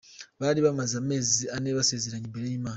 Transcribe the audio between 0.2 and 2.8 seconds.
Bari bamaze amezi ane basezeranye imbere y'Imana.